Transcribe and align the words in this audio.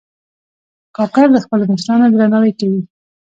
کاکړ 0.95 1.27
د 1.33 1.37
خپلو 1.45 1.63
مشرانو 1.73 2.05
درناوی 2.09 2.53
کوي. 2.59 2.81